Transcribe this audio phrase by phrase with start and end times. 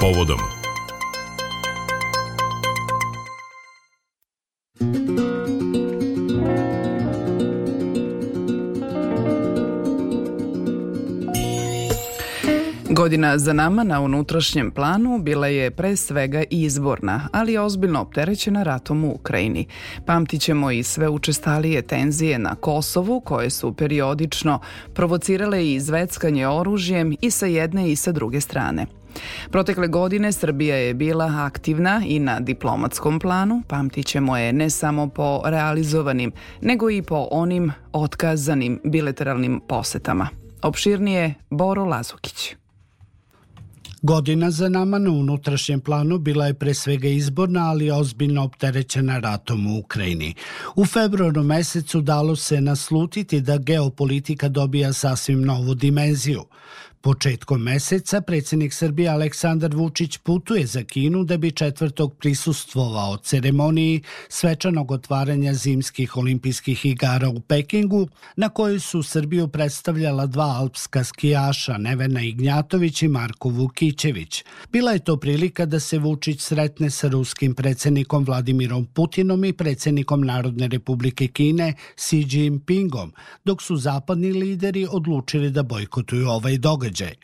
[0.00, 0.38] Povodom
[12.90, 19.04] Godina za nama na unutrašnjem planu bila je pre svega izborna, ali ozbiljno opterećena ratom
[19.04, 19.66] u Ukrajini.
[20.06, 24.60] Pamtićemo i sve učestalije tenzije na Kosovu, koje su periodično
[24.94, 28.99] provocirale i izveckanje oružjem i sa jedne i sa druge strane.
[29.50, 35.42] Protekle godine Srbija je bila aktivna i na diplomatskom planu, pamtićemo je ne samo po
[35.44, 40.28] realizovanim, nego i po onim otkazanim bilateralnim posetama.
[40.62, 42.54] Opširnije Boro Lazukić.
[44.02, 49.66] Godina za nama na unutrašnjem planu bila je pre svega izborna, ali ozbiljno opterećena ratom
[49.66, 50.34] u Ukrajini.
[50.76, 56.44] U februaru mesecu dalo se naslutiti da geopolitika dobija sasvim novu dimenziju.
[57.02, 64.90] Početkom meseca predsednik Srbije Aleksandar Vučić putuje za Kinu da bi četvrtog prisustvovao ceremoniji svečanog
[64.90, 72.22] otvaranja zimskih olimpijskih igara u Pekingu, na kojoj su Srbiju predstavljala dva alpska skijaša Nevena
[72.22, 74.44] Ignjatović i Marko Vukićević.
[74.72, 80.20] Bila je to prilika da se Vučić sretne sa ruskim predsednikom Vladimirom Putinom i predsednikom
[80.20, 83.12] Narodne republike Kine Xi Jinpingom,
[83.44, 87.14] dok su zapadni lideri odlučili da bojkotuju ovaj događaj događaj.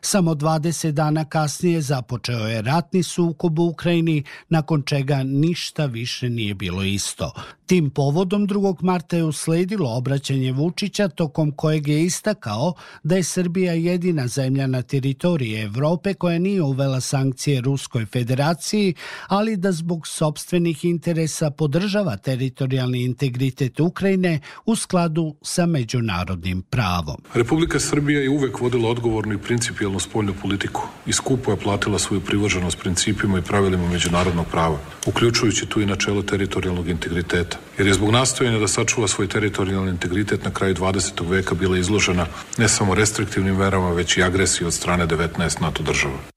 [0.00, 6.54] Samo 20 dana kasnije započeo je ratni sukob u Ukrajini, nakon čega ništa više nije
[6.54, 7.32] bilo isto.
[7.66, 8.82] Tim povodom 2.
[8.82, 14.82] marta je usledilo obraćanje Vučića tokom kojeg je istakao da je Srbija jedina zemlja na
[14.82, 18.94] teritoriji Evrope koja nije uvela sankcije Ruskoj federaciji,
[19.28, 27.16] ali da zbog sobstvenih interesa podržava teritorijalni integritet Ukrajine u skladu sa međunarodnim pravom.
[27.34, 32.20] Republika Srbija je uvek vodila odgovornu i principijalnu spoljnu politiku i skupo je platila svoju
[32.20, 38.10] privrženost principima i pravilima međunarodnog prava, uključujući tu i načelo teritorijalnog integriteta jer je zbog
[38.10, 41.30] nastojanja da sačuva svoj teritorijalni integritet na kraju 20.
[41.30, 42.26] veka bila izložena
[42.58, 46.33] ne samo restriktivnim verama, već i agresiji od strane 19 NATO država.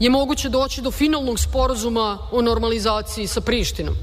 [0.00, 3.94] je moguće doći do finalnog sporazuma o normalizaciji sa Prištinom.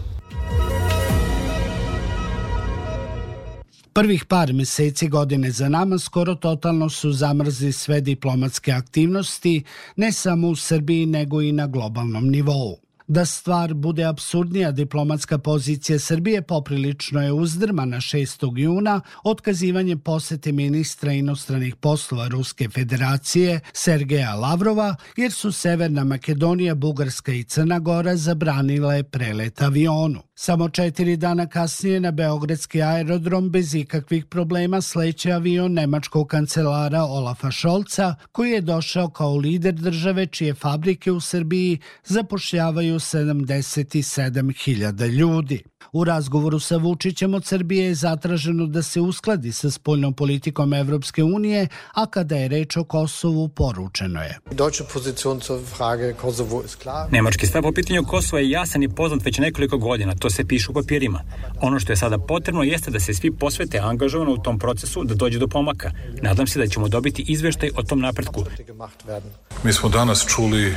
[3.94, 9.63] Prvih par meseci godine za nama skoro totalno su zamrzli sve diplomatske aktivnosti,
[9.95, 12.84] ne samo u Srbiji nego i na globalnom nivou.
[13.07, 18.57] Da stvar bude absurdnija, diplomatska pozicija Srbije poprilično je uzdrmana 6.
[18.57, 27.31] juna otkazivanje posete ministra inostranih poslova Ruske federacije Sergeja Lavrova, jer su Severna Makedonija, Bugarska
[27.31, 30.21] i Crna Gora zabranile prelet avionu.
[30.37, 37.51] Samo četiri dana kasnije na Beogradski aerodrom bez ikakvih problema sleće avion nemačkog kancelara Olafa
[37.51, 45.63] Šolca, koji je došao kao lider države čije fabrike u Srbiji zapošljavaju 77.000 ljudi.
[45.91, 51.23] U razgovoru sa Vučićem od Srbije je zatraženo da se uskladi sa spoljnom politikom Evropske
[51.23, 54.39] unije, a kada je reč o Kosovu, poručeno je.
[57.11, 60.71] Nemački stav po pitanju Kosova je jasan i poznat već nekoliko godina, to se piše
[60.71, 61.23] u papirima.
[61.61, 65.15] Ono što je sada potrebno jeste da se svi posvete angažovano u tom procesu da
[65.15, 65.91] dođe do pomaka.
[66.21, 68.43] Nadam se da ćemo dobiti izveštaj o tom napretku.
[69.63, 70.75] Mi smo danas čuli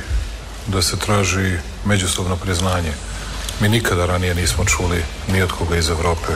[0.67, 2.91] da se traži međusobno priznanje
[3.61, 4.97] Mi nikada ranije nismo čuli
[5.33, 6.33] ni od koga iz Evrope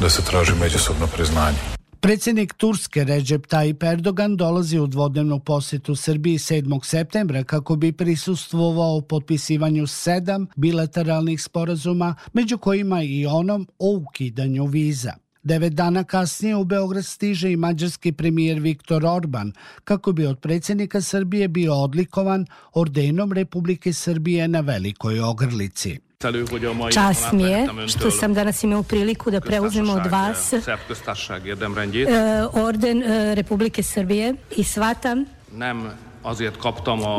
[0.00, 1.56] da se traži međusobno priznanje.
[2.00, 6.84] Predsednik Turske Recep Tayyip Erdogan dolazi u dvodnevnu posetu Srbiji 7.
[6.84, 15.12] septembra kako bi prisustvovao potpisivanju sedam bilateralnih sporazuma, među kojima i onom o ukidanju viza.
[15.42, 19.52] Devet dana kasnije u Beograd stiže i mađarski premijer Viktor Orban,
[19.84, 26.09] kako bi od predsjednika Srbije bio odlikovan ordenom Republike Srbije na Velikoj Ogrlici.
[26.92, 30.58] Čast mi je što sam danas imao priliku da preuzmem od vas e,
[32.52, 35.24] orden e, Republike Srbije i shvatam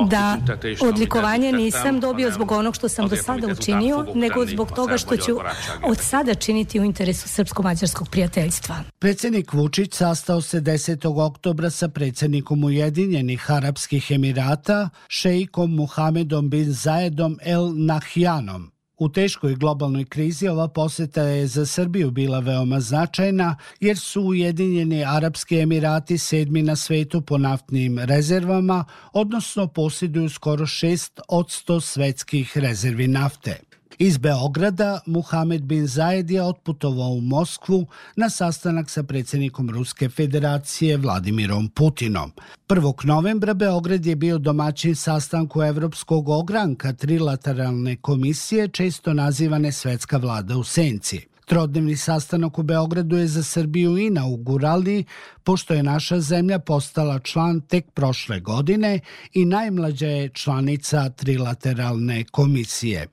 [0.10, 0.38] da
[0.82, 5.38] odlikovanje nisam dobio zbog onog što sam do sada učinio, nego zbog toga što ću
[5.84, 8.76] od sada činiti u interesu srpsko-mađarskog prijateljstva.
[9.00, 11.26] Predsjednik Vučić sastao se 10.
[11.26, 18.72] oktobra sa predsjednikom Ujedinjenih Arapskih Emirata, šejkom Muhamedom bin Zaedom El Nahjanom.
[19.02, 25.06] U teškoj globalnoj krizi ova poseta je za Srbiju bila veoma značajna jer su Ujedinjeni
[25.06, 32.58] Arapski Emirati sedmi na svetu po naftnim rezervama, odnosno posjeduju skoro 6 od 100 svetskih
[32.58, 33.71] rezervi nafte.
[34.02, 40.98] Iz Beograda Muhamed bin Zajed je otputovao u Moskvu na sastanak sa predsjednikom Ruske federacije
[40.98, 42.32] Vladimirom Putinom.
[42.70, 43.06] 1.
[43.06, 50.64] novembra Beograd je bio domaćin sastanku Evropskog ogranka trilateralne komisije, često nazivane Svetska vlada u
[50.64, 51.22] Senci.
[51.46, 55.06] Trodnevni sastanak u Beogradu je za Srbiju inauguralni,
[55.44, 59.00] pošto je naša zemlja postala član tek prošle godine
[59.34, 63.08] i najmlađa je članica trilateralne komisije.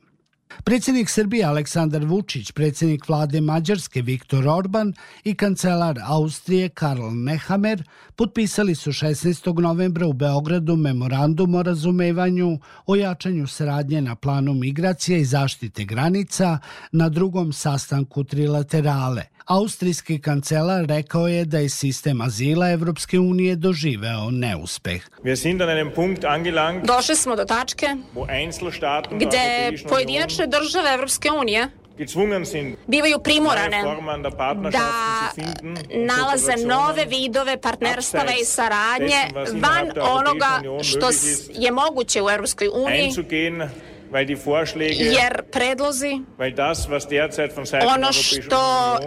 [0.64, 7.82] Predsjednik Srbije Aleksandar Vučić, predsjednik vlade Mađarske Viktor Orban i kancelar Austrije Karl Nehammer
[8.16, 9.60] potpisali su 16.
[9.60, 16.58] novembra u Beogradu memorandum o razumevanju o jačanju saradnje na planu migracije i zaštite granica
[16.92, 24.30] na drugom sastanku trilaterale– Austrijski kancelar rekao je da je sistem azila Evropske unije doživeo
[24.30, 25.08] neuspeh.
[26.84, 27.86] Došli smo do tačke
[29.10, 31.68] gde pojedinačne države Evropske unije
[32.86, 33.82] bivaju primorane
[34.72, 34.90] da
[35.94, 39.16] nalaze nove vidove partnerstava i saradnje
[39.60, 41.08] van onoga što
[41.54, 43.10] je moguće u Evropskoj uniji
[45.14, 46.20] jer predlozi,
[47.96, 48.60] ono što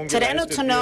[0.09, 0.75] trenutno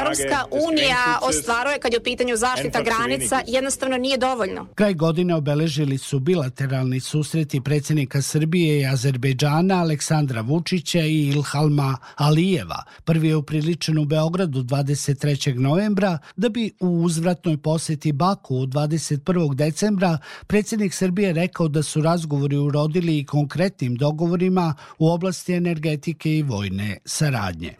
[0.00, 4.66] Evropska unija ostvaruje kad je u pitanju zaštita granica, jednostavno nije dovoljno.
[4.74, 12.84] Kraj godine obeležili su bilateralni susreti predsjednika Srbije i Azerbejdžana Aleksandra Vučića i Ilhalma Alijeva.
[13.04, 15.58] Prvi je upriličen u Beogradu 23.
[15.58, 19.54] novembra, da bi u uzvratnoj poseti Baku 21.
[19.54, 23.24] decembra predsjednik Srbije rekao da su razgovori urodili i
[23.60, 27.74] konkretnim dogovorima u oblasti energetike i vojne saradnje.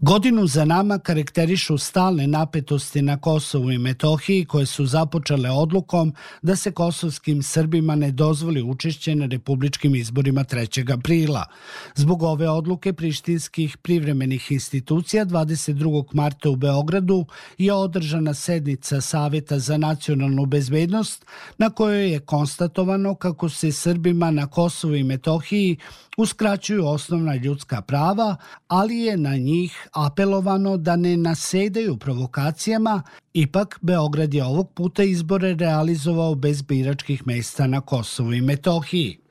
[0.00, 6.56] Godinu za nama karakterišu stalne napetosti na Kosovu i Metohiji koje su započele odlukom da
[6.56, 10.92] se kosovskim Srbima ne dozvoli učešće na republičkim izborima 3.
[10.92, 11.46] aprila.
[11.94, 16.04] Zbog ove odluke prištinskih privremenih institucija 22.
[16.12, 17.26] marta u Beogradu
[17.58, 21.26] je održana sednica Saveta za nacionalnu bezbednost
[21.58, 25.76] na kojoj je konstatovano kako se Srbima na Kosovu i Metohiji
[26.16, 28.36] uskraćuju osnovna ljudska prava,
[28.68, 33.02] ali je na njih apelovano da ne nasedaju provokacijama,
[33.32, 39.25] ipak Beograd je ovog puta izbore realizovao bez biračkih mesta na Kosovu i Metohiji.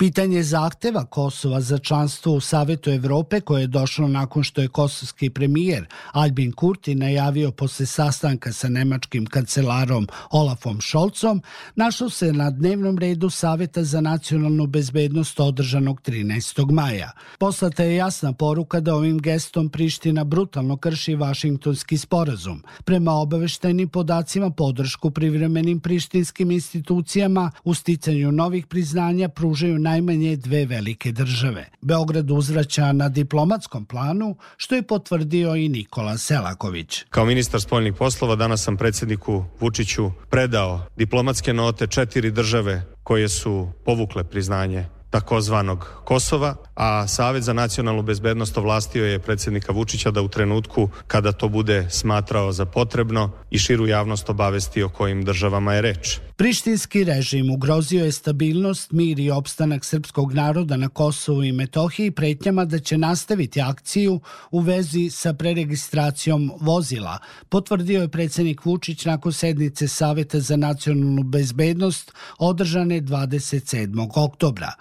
[0.00, 5.30] Pitanje zahteva Kosova za članstvo u Savetu Evrope koje je došlo nakon što je kosovski
[5.30, 11.42] premijer Albin Kurti najavio posle sastanka sa nemačkim kancelarom Olafom Šolcom,
[11.74, 16.70] našao se na dnevnom redu Saveta za nacionalnu bezbednost održanog 13.
[16.70, 17.10] maja.
[17.38, 22.62] Poslata je jasna poruka da ovim gestom Priština brutalno krši Vašingtonski sporazum.
[22.84, 31.12] Prema obaveštajnim podacima podršku privremenim prištinskim institucijama u sticanju novih priznanja pružaju najmanje dve velike
[31.12, 31.68] države.
[31.80, 37.04] Beograd uzvraća na diplomatskom planu, što je potvrdio i Nikola Selaković.
[37.10, 43.68] Kao ministar spoljnih poslova danas sam predsjedniku Vučiću predao diplomatske note četiri države koje su
[43.84, 50.28] povukle priznanje takozvanog Kosova, a Savet za nacionalnu bezbednost ovlastio je predsjednika Vučića da u
[50.28, 55.82] trenutku kada to bude smatrao za potrebno i širu javnost obavesti o kojim državama je
[55.82, 56.18] reč.
[56.36, 62.64] Prištinski režim ugrozio je stabilnost, mir i opstanak srpskog naroda na Kosovu i Metohiji pretnjama
[62.64, 69.88] da će nastaviti akciju u vezi sa preregistracijom vozila, potvrdio je predsjednik Vučić nakon sednice
[69.88, 74.10] Saveta za nacionalnu bezbednost održane 27.
[74.16, 74.72] oktobra.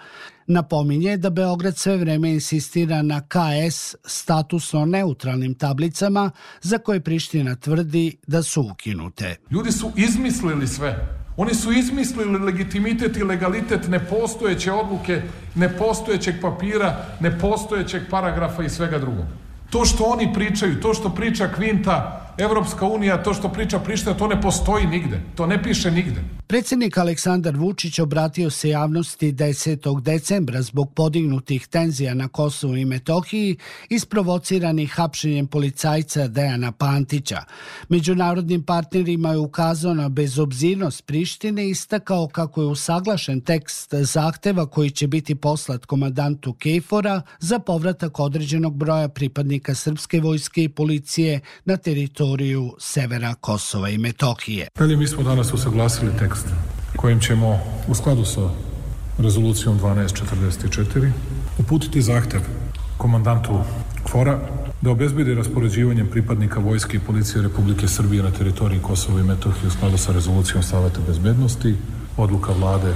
[0.48, 8.18] Napominje da Beograd sve vreme insistira na KS statusno neutralnim tablicama za koje Priština tvrdi
[8.28, 9.36] da su ukinute.
[9.52, 11.20] Ljudi su izmislili sve.
[11.38, 15.22] Oni su izmislili legitimitet i legalitet nepostojeće odluke,
[15.56, 19.26] nepostojećeg papira, nepostojećeg paragrafa i svega drugog.
[19.70, 24.27] To što oni pričaju, to što priča Kvinta, Evropska unija, to što priča Priština, to
[24.27, 25.22] ne postoji nigde.
[25.36, 26.22] To ne piše nigde.
[26.48, 30.01] Predsjednik Aleksandar Vučić obratio se javnosti 10.
[30.01, 33.58] decembra zbog podignutih tenzija na Kosovu i Metohiji
[33.89, 37.43] isprovociranih hapšenjem policajca Dejana Pantića.
[37.89, 44.89] Međunarodnim partnerima je ukazao na bezobzirnost Prištine i istakao kako je usaglašen tekst zahteva koji
[44.89, 51.77] će biti poslat komandantu Kejfora za povratak određenog broja pripadnika srpske vojske i policije na
[51.77, 52.29] teritoriju
[52.80, 54.68] severa Kosova i Metohije.
[54.78, 56.46] Dalje mi smo danas usaglasili tekst
[56.96, 58.50] kojim ćemo u skladu sa
[59.18, 61.12] rezolucijom 1244
[61.58, 62.42] uputiti zahtev
[62.98, 63.60] komandantu
[64.04, 64.40] KFOR-a
[64.82, 69.72] da obezbedi raspoređivanjem pripadnika vojske i policije Republike Srbije na teritoriji Kosova i Metohije u
[69.72, 71.76] skladu sa rezolucijom Saveta bezbednosti,
[72.18, 72.94] odluka vlade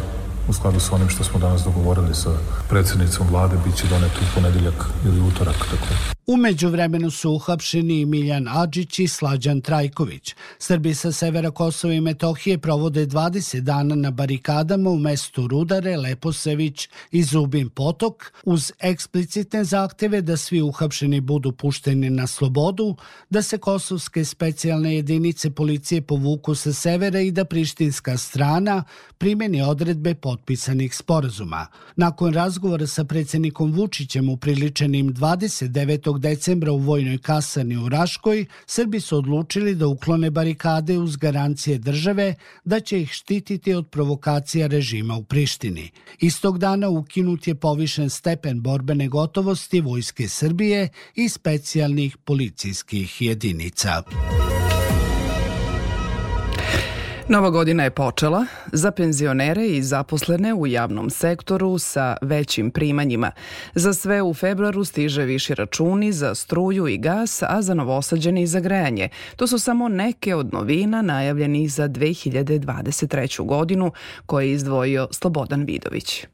[0.50, 2.30] u skladu sa onim što smo danas dogovorili sa
[2.70, 5.58] predsednicom vlade, bit će donet u ponedeljak ili utorak.
[5.58, 6.13] Tako.
[6.28, 10.36] Umeđu vremenu su uhapšeni Miljan Adžić i Slađan Trajković.
[10.60, 16.90] Srbi sa severa Kosova i Metohije provode 20 dana na barikadama u mestu Rudare, Leposević
[17.12, 22.96] i Zubin Potok uz eksplicitne zahteve da svi uhapšeni budu pušteni na slobodu,
[23.30, 28.84] da se kosovske specijalne jedinice policije povuku sa severa i da prištinska strana
[29.18, 31.68] primeni odredbe potpisanih sporazuma.
[31.96, 39.18] Nakon razgovora sa predsjednikom Vučićem upriličenim 29 decembra u vojnoj kasarni u Raškoj, Srbi su
[39.18, 45.24] odlučili da uklone barikade uz garancije države da će ih štititi od provokacija režima u
[45.24, 45.92] Prištini.
[46.20, 54.04] Istog dana ukinut je povišen stepen borbene gotovosti Vojske Srbije i specijalnih policijskih jedinica.
[57.28, 63.32] Nova godina je počela za penzionere i zaposlene u javnom sektoru sa većim primanjima.
[63.76, 68.48] Za sve u februaru stiže viši računi za struju i gas, a za novosađene i
[68.48, 69.10] za grejanje.
[69.36, 73.46] To su samo neke od novina najavljenih za 2023.
[73.46, 73.92] godinu
[74.26, 76.26] koje je izdvojio Slobodan Vidović.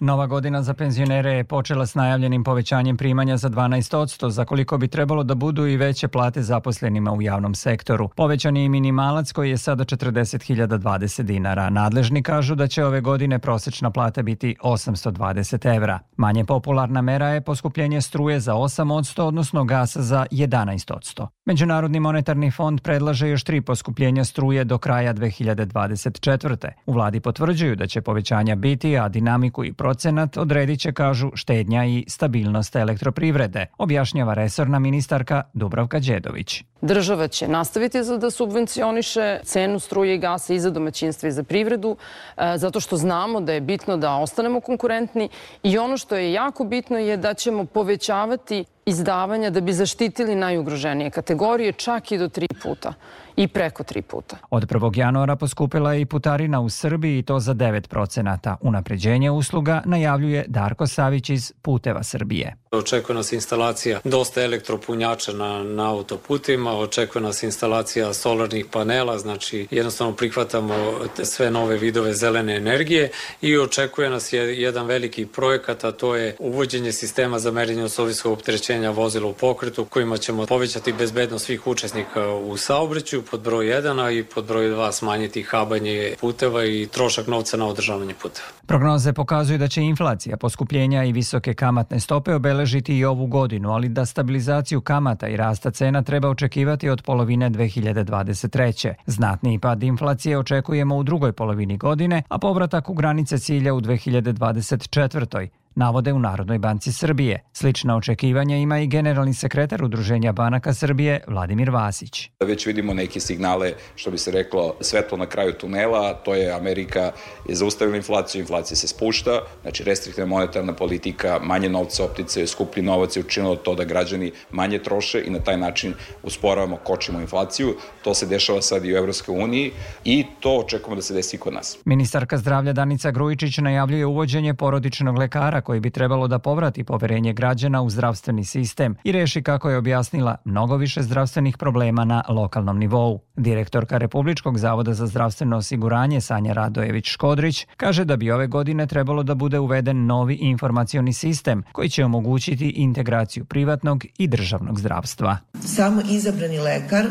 [0.00, 4.88] Nova godina za penzionere je počela s najavljenim povećanjem primanja za 12%, za koliko bi
[4.88, 8.08] trebalo da budu i veće plate zaposlenima u javnom sektoru.
[8.08, 11.70] Povećan je i minimalac koji je sada 40.020 dinara.
[11.70, 15.98] Nadležni kažu da će ove godine prosečna plata biti 820 evra.
[16.16, 21.26] Manje popularna mera je poskupljenje struje za 8%, odnosno gasa za 11%.
[21.44, 26.68] Međunarodni monetarni fond predlaže još tri poskupljenja struje do kraja 2024.
[26.86, 31.84] U vladi potvrđuju da će povećanja biti, a dinamiku i procenat odredit će, kažu, štednja
[31.84, 36.64] i stabilnost elektroprivrede, objašnjava resorna ministarka Dubravka Đedović.
[36.80, 41.96] Država će nastaviti da subvencioniše cenu struje i gasa i za domaćinstva i za privredu,
[42.36, 45.28] e, zato što znamo da je bitno da ostanemo konkurentni
[45.62, 51.10] i ono što je jako bitno je da ćemo povećavati izdavanja da bi zaštitili najugroženije
[51.10, 52.94] kategorije čak i do tri puta
[53.36, 54.36] i preko tri puta.
[54.50, 54.98] Od 1.
[54.98, 58.56] januara poskupila je i putarina u Srbiji i to za 9 procenata.
[58.60, 62.56] Unapređenje usluga najavljuje Darko Savić iz Puteva Srbije.
[62.70, 70.12] Očekuje nas instalacija dosta elektropunjača na, na autoputima, očekuje nas instalacija solarnih panela, znači jednostavno
[70.12, 70.74] prihvatamo
[71.22, 76.36] sve nove vidove zelene energije i očekuje nas je jedan veliki projekat, a to je
[76.38, 82.28] uvođenje sistema za merenje osovinskog opterećenja vozila u pokretu, kojima ćemo povećati bezbednost svih učesnika
[82.28, 87.26] u saobraćaju pod broj 1, a i pod broj 2 smanjiti habanje puteva i trošak
[87.26, 88.46] novca na održavanje puteva.
[88.66, 93.88] Prognoze pokazuju da će inflacija, poskupljenja i visoke kamatne stope obeležiti i ovu godinu, ali
[93.88, 98.94] da stabilizaciju kamata i rasta cena treba očekivati od polovine 2023.
[99.06, 105.65] Znatniji pad inflacije očekujemo u drugoj polovini godine, a povratak u granice cilja u 2024
[105.76, 107.42] navode u Narodnoj banci Srbije.
[107.52, 112.30] Slična očekivanja ima i generalni sekretar Udruženja banaka Srbije Vladimir Vasić.
[112.40, 117.12] Već vidimo neke signale, što bi se reklo, svetlo na kraju tunela, to je Amerika
[117.48, 123.16] je zaustavila inflaciju, inflacija se spušta, znači restriktivna monetarna politika, manje novca optice, skuplji novac
[123.16, 127.74] je učinilo to da građani manje troše i na taj način usporavamo, kočimo inflaciju.
[128.04, 129.72] To se dešava sad i u Evropskoj uniji
[130.04, 131.78] i to očekujemo da se desi kod nas.
[131.84, 137.82] Ministarka zdravlja Danica Grujičić najavljuje uvođenje porodičnog lekara koji bi trebalo da povrati poverenje građana
[137.82, 143.20] u zdravstveni sistem i reši kako je objasnila mnogo više zdravstvenih problema na lokalnom nivou.
[143.36, 149.22] Direktorka Republičkog zavoda za zdravstveno osiguranje Sanja Radojević Škodrić kaže da bi ove godine trebalo
[149.22, 155.38] da bude uveden novi informacioni sistem koji će omogućiti integraciju privatnog i državnog zdravstva.
[155.60, 157.06] Samo izabrani lekar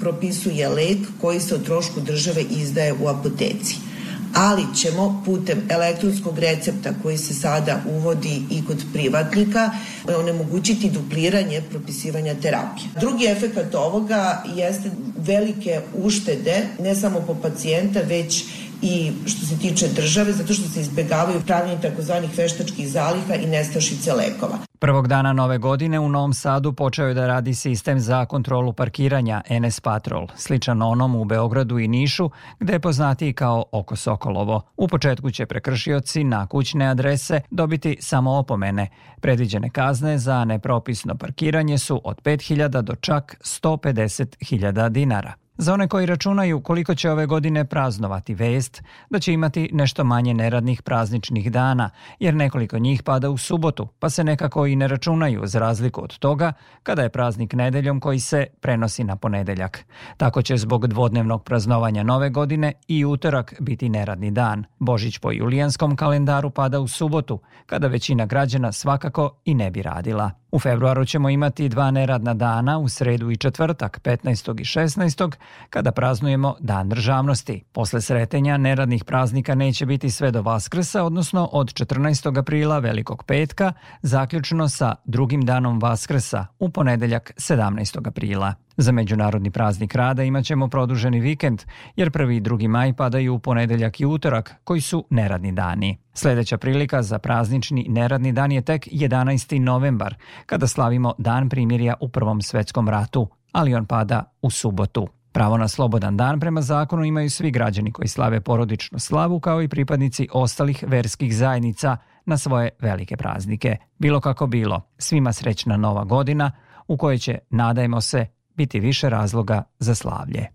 [0.00, 3.93] propisuje lek koji se o trošku države izdaje u apoteci
[4.34, 9.70] ali ćemo putem elektronskog recepta koji se sada uvodi i kod privatnika
[10.18, 12.86] onemogućiti dupliranje propisivanja terapije.
[13.00, 18.44] Drugi efekt ovoga jeste velike uštede ne samo po pacijenta već
[18.84, 24.12] i što se tiče države, zato što se izbegavaju pravljanje takozvanih veštačkih zaliha i nestašice
[24.12, 24.58] lekova.
[24.78, 29.42] Prvog dana nove godine u Novom Sadu počeo je da radi sistem za kontrolu parkiranja
[29.50, 34.62] NS Patrol, sličan onom u Beogradu i Nišu, gde je poznatiji kao Oko Sokolovo.
[34.76, 38.88] U početku će prekršioci na kućne adrese dobiti samo opomene.
[39.20, 45.43] Predviđene kazne za nepropisno parkiranje su od 5000 do čak 150.000 dinara.
[45.58, 50.34] Za one koji računaju koliko će ove godine praznovati vest, da će imati nešto manje
[50.34, 55.40] neradnih prazničnih dana, jer nekoliko njih pada u subotu, pa se nekako i ne računaju
[55.44, 59.84] za razliku od toga kada je praznik nedeljom koji se prenosi na ponedeljak.
[60.16, 64.64] Tako će zbog dvodnevnog praznovanja nove godine i utorak biti neradni dan.
[64.78, 70.43] Božić po julijanskom kalendaru pada u subotu, kada većina građana svakako i ne bi radila.
[70.54, 74.60] U februaru ćemo imati dva neradna dana u sredu i četvrtak, 15.
[74.60, 75.32] i 16.
[75.70, 77.64] kada praznujemo Dan državnosti.
[77.72, 82.38] Posle sretenja neradnih praznika neće biti sve do Vaskrsa, odnosno od 14.
[82.38, 88.08] aprila Velikog petka, zaključno sa drugim danom Vaskrsa u ponedeljak 17.
[88.08, 88.54] aprila.
[88.76, 91.62] Za Međunarodni praznik rada imaćemo produženi vikend,
[91.96, 92.36] jer 1.
[92.36, 92.68] i 2.
[92.68, 95.98] maj padaju u ponedeljak i utorak, koji su neradni dani.
[96.12, 99.58] Sledeća prilika za praznični neradni dan je tek 11.
[99.58, 100.14] novembar,
[100.46, 105.08] kada slavimo Dan primirja u Prvom svetskom ratu, ali on pada u subotu.
[105.32, 109.68] Pravo na slobodan dan prema zakonu imaju svi građani koji slave porodičnu slavu kao i
[109.68, 113.76] pripadnici ostalih verskih zajednica na svoje velike praznike.
[113.98, 116.52] Bilo kako bilo, svima srećna nova godina
[116.88, 120.46] u kojoj će, nadajmo se, biti više razloga za slavlje.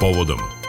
[0.00, 0.59] Povodom